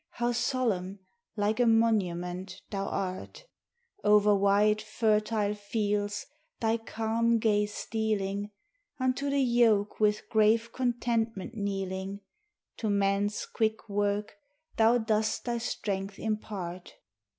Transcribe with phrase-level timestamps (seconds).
[0.13, 1.01] How solemn,
[1.35, 3.45] like a monument, thou art!
[4.03, 6.25] Over wide fertile fields
[6.59, 8.49] thy calm gaze stealing,
[8.99, 12.21] Unto the yoke with grave contentment kneeling,
[12.77, 14.37] To man's quick work
[14.75, 16.95] thou dost thy strength impart.